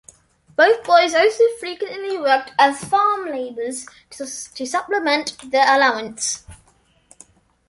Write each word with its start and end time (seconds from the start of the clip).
Both 0.55 0.83
boys 0.83 1.13
also 1.13 1.43
frequently 1.59 2.17
worked 2.17 2.53
as 2.57 2.83
farm 2.83 3.27
laborers 3.27 3.85
to 4.09 4.25
supplement 4.65 5.37
their 5.51 5.75
allowance. 5.77 6.43